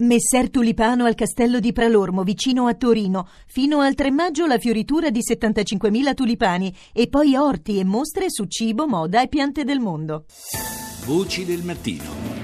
[0.00, 3.28] Messer Tulipano al castello di Pralormo, vicino a Torino.
[3.48, 8.44] Fino al 3 maggio la fioritura di 75.000 tulipani e poi orti e mostre su
[8.44, 10.26] cibo, moda e piante del mondo.
[11.04, 12.38] Voci del mattino.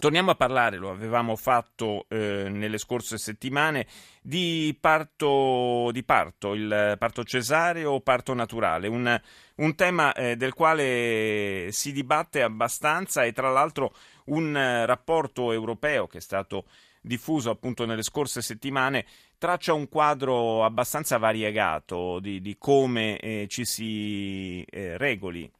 [0.00, 3.86] Torniamo a parlare, lo avevamo fatto eh, nelle scorse settimane,
[4.20, 9.20] di parto, di parto, il parto cesareo o parto naturale, un,
[9.56, 13.92] un tema eh, del quale si dibatte abbastanza e tra l'altro
[14.28, 16.64] un eh, rapporto europeo che è stato
[17.00, 19.04] diffuso appunto nelle scorse settimane
[19.38, 25.50] traccia un quadro abbastanza variegato di, di come eh, ci si eh, regoli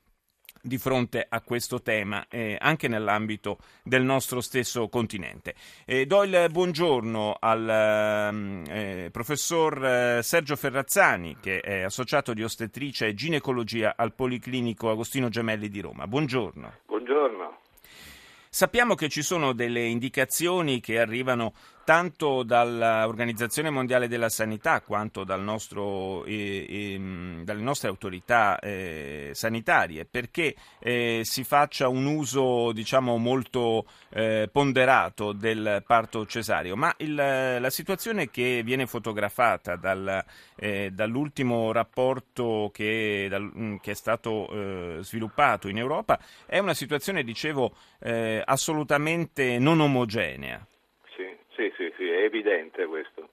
[0.60, 5.54] di fronte a questo tema eh, anche nell'ambito del nostro stesso continente.
[5.84, 12.42] Eh, do il buongiorno al ehm, eh, professor eh, Sergio Ferrazzani che è associato di
[12.42, 16.06] ostetricia e ginecologia al Policlinico Agostino Gemelli di Roma.
[16.06, 16.72] Buongiorno.
[16.86, 17.66] Buongiorno.
[18.50, 21.52] Sappiamo che ci sono delle indicazioni che arrivano
[21.88, 30.54] tanto dall'Organizzazione Mondiale della Sanità quanto nostro, eh, eh, dalle nostre autorità eh, sanitarie perché
[30.80, 37.70] eh, si faccia un uso diciamo, molto eh, ponderato del parto cesareo, ma il, la
[37.70, 40.22] situazione che viene fotografata dal,
[40.56, 47.74] eh, dall'ultimo rapporto che, dal, che è stato sviluppato in Europa è una situazione, dicevo,
[48.44, 50.62] assolutamente non omogenea.
[51.58, 53.30] Sì, sì, sì, è evidente questo,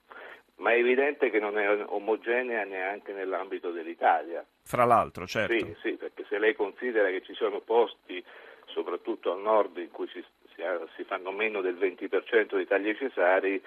[0.56, 4.44] ma è evidente che non è omogenea neanche nell'ambito dell'Italia.
[4.64, 5.54] Fra l'altro, certo.
[5.54, 8.26] Sì, sì, perché se lei considera che ci sono posti,
[8.66, 10.64] soprattutto al nord, in cui si, si,
[10.96, 13.62] si fanno meno del 20% di tagli cesari,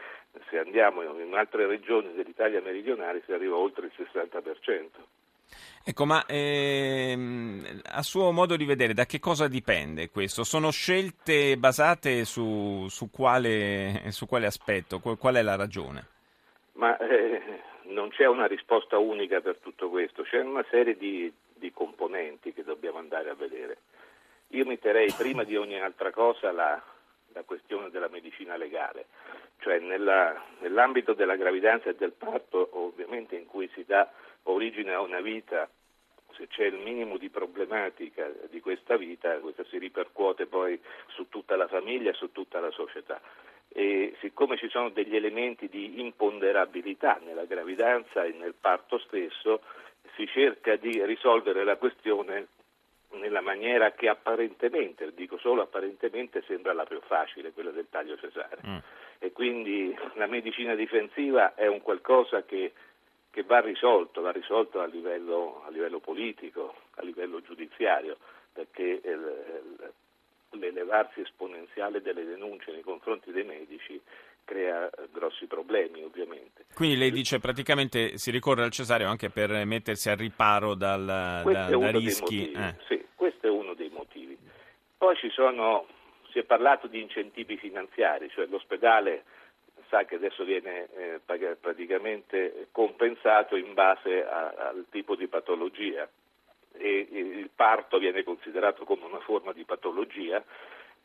[0.50, 4.86] se andiamo in altre regioni dell'Italia meridionale si arriva oltre il 60%.
[5.84, 10.44] Ecco, ma ehm, a suo modo di vedere, da che cosa dipende questo?
[10.44, 15.00] Sono scelte basate su, su, quale, su quale, aspetto?
[15.00, 16.06] Qual è la ragione?
[16.72, 17.40] Ma eh,
[17.84, 22.64] non c'è una risposta unica per tutto questo, c'è una serie di, di componenti che
[22.64, 23.78] dobbiamo andare a vedere.
[24.48, 26.82] Io metterei prima di ogni altra cosa la,
[27.32, 29.06] la questione della medicina legale,
[29.60, 34.10] cioè nella, nell'ambito della gravidanza e del parto, ovviamente in cui si dà
[34.44, 35.68] origine a una vita,
[36.36, 41.56] se c'è il minimo di problematica di questa vita, questa si ripercuote poi su tutta
[41.56, 43.20] la famiglia su tutta la società.
[43.70, 49.60] E siccome ci sono degli elementi di imponderabilità nella gravidanza e nel parto stesso,
[50.16, 52.48] si cerca di risolvere la questione
[53.12, 58.58] nella maniera che apparentemente, dico solo apparentemente, sembra la più facile, quella del taglio cesare.
[58.66, 58.76] Mm.
[59.18, 62.72] E quindi la medicina difensiva è un qualcosa che
[63.30, 68.16] che va risolto, va risolto a livello, a livello politico, a livello giudiziario,
[68.52, 69.00] perché
[70.50, 74.00] l'elevarsi esponenziale delle denunce nei confronti dei medici
[74.44, 76.64] crea grossi problemi ovviamente.
[76.74, 81.42] Quindi lei dice praticamente si ricorre al cesareo anche per mettersi al riparo dal, da,
[81.44, 82.50] da rischi.
[82.52, 82.74] Eh.
[82.88, 84.36] Sì, questo è uno dei motivi.
[84.96, 85.86] Poi ci sono,
[86.32, 89.24] si è parlato di incentivi finanziari, cioè l'ospedale
[89.88, 91.20] sa che adesso viene eh,
[91.60, 96.08] praticamente compensato in base a, al tipo di patologia
[96.72, 100.42] e il parto viene considerato come una forma di patologia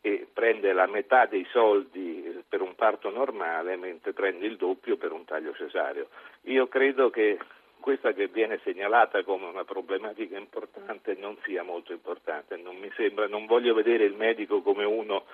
[0.02, 5.12] e prende la metà dei soldi per un parto normale mentre prende il doppio per
[5.12, 6.10] un taglio cesareo.
[6.44, 7.40] Io credo che
[7.80, 13.28] questa che viene segnalata come una problematica importante non sia molto importante, non mi sembra,
[13.28, 15.26] non voglio vedere il medico come uno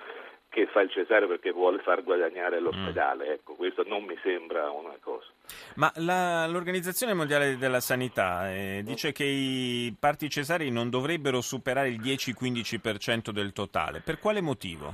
[0.50, 3.28] che fa il cesareo perché vuole far guadagnare l'ospedale.
[3.28, 3.30] Mm.
[3.30, 5.28] Ecco, questo non mi sembra una cosa.
[5.76, 11.88] Ma la, l'Organizzazione Mondiale della Sanità eh, dice che i parti cesarei non dovrebbero superare
[11.88, 14.02] il 10-15% del totale.
[14.04, 14.92] Per quale motivo?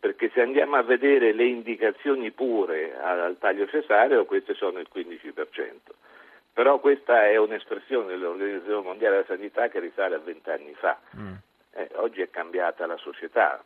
[0.00, 5.52] Perché se andiamo a vedere le indicazioni pure al taglio cesareo, queste sono il 15%.
[6.52, 10.98] Però questa è un'espressione dell'Organizzazione Mondiale della Sanità che risale a vent'anni fa.
[11.16, 11.34] Mm.
[11.70, 13.62] Eh, oggi è cambiata la società,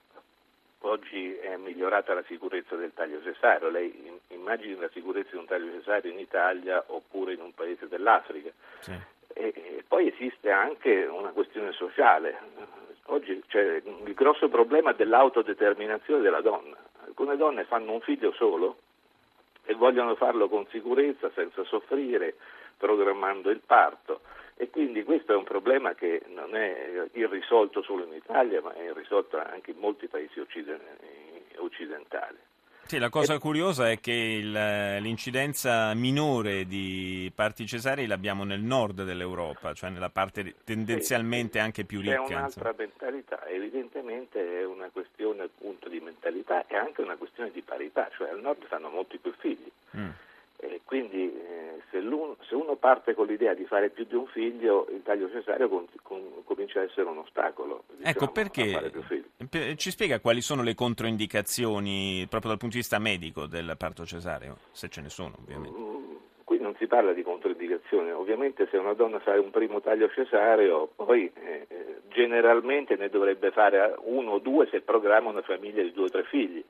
[0.84, 5.70] Oggi è migliorata la sicurezza del taglio cesareo, lei immagini la sicurezza di un taglio
[5.78, 8.50] cesareo in Italia oppure in un paese dell'Africa.
[8.80, 8.92] Sì.
[9.34, 12.36] E, e poi esiste anche una questione sociale.
[13.06, 16.76] Oggi c'è il grosso problema dell'autodeterminazione della donna.
[17.04, 18.76] Alcune donne fanno un figlio solo
[19.64, 22.34] e vogliono farlo con sicurezza, senza soffrire,
[22.76, 24.20] programmando il parto
[24.56, 28.82] e quindi questo è un problema che non è irrisolto solo in Italia ma è
[28.82, 30.40] irrisolto anche in molti paesi
[31.56, 32.38] occidentali.
[32.84, 39.04] Sì, la cosa curiosa è che il, l'incidenza minore di parti cesarei l'abbiamo nel nord
[39.04, 42.16] dell'Europa, cioè nella parte tendenzialmente anche più ricca.
[42.16, 42.74] È un'altra insomma.
[42.76, 44.51] mentalità, evidentemente
[45.72, 49.32] punto di mentalità, è anche una questione di parità, cioè al nord fanno molti più
[49.38, 49.70] figli.
[49.96, 50.10] Mm.
[50.58, 52.00] E quindi eh, se,
[52.46, 55.86] se, uno parte con l'idea di fare più di un figlio, il taglio cesareo con,
[56.02, 57.84] con, comincia a essere un ostacolo.
[57.88, 63.46] Diciamo, ecco perché ci spiega quali sono le controindicazioni proprio dal punto di vista medico
[63.46, 65.76] del parto cesareo, se ce ne sono ovviamente.
[65.76, 70.08] Mm, qui non si parla di controindicazioni, ovviamente se una donna fa un primo taglio
[70.10, 71.81] cesareo, poi eh, eh
[72.12, 76.24] generalmente ne dovrebbe fare uno o due se programma una famiglia di due o tre
[76.24, 76.62] figli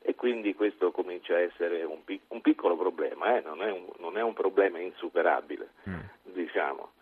[0.00, 3.42] e quindi questo comincia a essere un, pic- un piccolo problema, eh?
[3.42, 5.98] non, è un, non, è un, problema insuperabile, mm.
[6.32, 6.92] diciamo.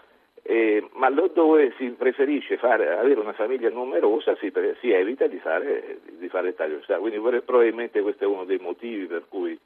[0.43, 6.01] E, ma dove si preferisce fare, avere una famiglia numerosa si, si evita di fare,
[6.19, 9.59] di fare il taglio cesareo, quindi probabilmente questo è uno dei motivi per cui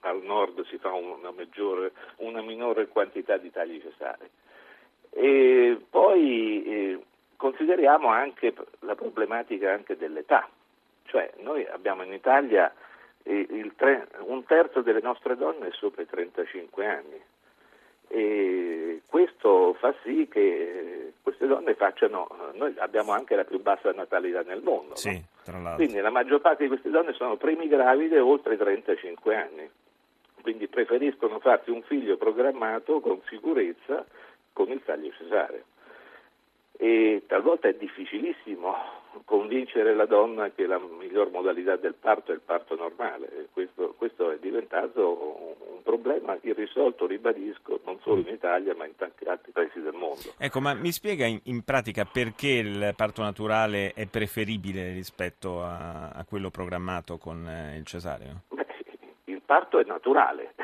[0.00, 4.28] al nord si fa una, maggiore, una minore quantità di tagli cesarei.
[5.12, 6.98] E poi eh,
[7.40, 10.46] consideriamo anche la problematica anche dell'età.
[11.06, 12.70] Cioè noi abbiamo in Italia
[13.22, 17.20] eh, tre, un terzo delle nostre donne è sopra i 35 anni
[18.08, 24.42] e questo fa sì che queste donne facciano, noi abbiamo anche la più bassa natalità
[24.42, 25.74] nel mondo, sì, no?
[25.76, 29.70] quindi la maggior parte di queste donne sono primi gravide oltre i 35 anni,
[30.42, 34.04] quindi preferiscono farsi un figlio programmato con sicurezza
[34.52, 35.64] con il taglio cesareo
[36.80, 38.74] e talvolta è difficilissimo
[39.26, 43.48] convincere la donna che la miglior modalità del parto è il parto normale.
[43.52, 49.24] Questo, questo, è diventato un problema irrisolto, ribadisco, non solo in Italia ma in tanti
[49.24, 50.32] altri paesi del mondo.
[50.38, 56.08] Ecco, ma mi spiega in, in pratica perché il parto naturale è preferibile rispetto a,
[56.08, 58.44] a quello programmato con eh, il cesareo?
[59.50, 60.54] Parto è naturale.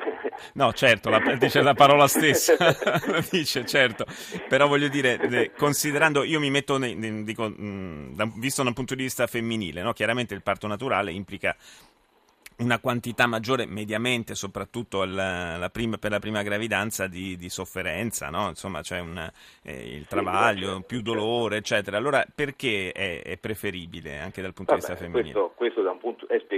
[0.52, 2.54] No, certo, la, dice la parola stessa,
[3.32, 4.04] dice certo,
[4.48, 7.52] però voglio dire, considerando, io mi metto, dico,
[8.36, 9.92] visto da un punto di vista femminile, no?
[9.92, 11.56] chiaramente il parto naturale implica
[12.58, 18.30] una quantità maggiore mediamente, soprattutto la, la prima, per la prima gravidanza, di, di sofferenza,
[18.30, 18.50] no?
[18.50, 19.18] insomma c'è un,
[19.62, 21.96] eh, il travaglio, più dolore, eccetera.
[21.96, 25.32] Allora perché è, è preferibile anche dal punto Vabbè, di vista femminile?
[25.32, 26.15] Questo, questo punto,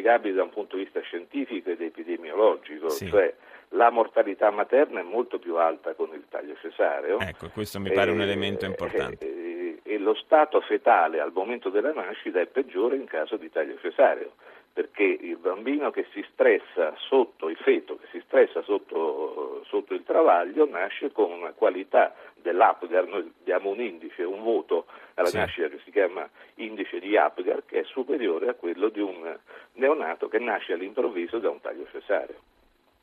[0.09, 3.09] spiegabile da un punto di vista scientifico ed epidemiologico, sì.
[3.09, 3.33] cioè
[3.73, 7.21] la mortalità materna è molto più alta con il taglio cesareo.
[7.21, 9.27] Ecco, questo mi pare un elemento importante.
[9.27, 13.51] E, e, e lo stato fetale al momento della nascita è peggiore in caso di
[13.51, 14.33] taglio cesareo
[14.79, 20.05] perché il bambino che si stressa sotto il feto, che si stressa sotto, sotto il
[20.05, 25.37] travaglio, nasce con una qualità dell'Apgar, noi diamo un indice, un voto alla sì.
[25.37, 29.37] nascita che si chiama indice di Apgar, che è superiore a quello di un
[29.73, 32.39] neonato che nasce all'improvviso da un taglio cesareo.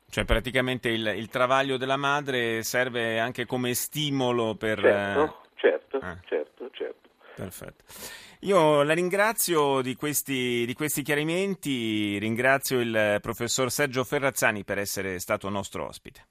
[0.08, 4.80] Cioè praticamente il, il travaglio della madre serve anche come stimolo per...
[4.80, 5.48] Certo, eh...
[5.56, 6.16] certo, ah.
[6.24, 6.55] certo, certo.
[7.36, 7.84] Perfetto.
[8.40, 15.18] Io la ringrazio di questi, di questi, chiarimenti, ringrazio il professor Sergio Ferrazzani per essere
[15.18, 16.24] stato nostro ospite.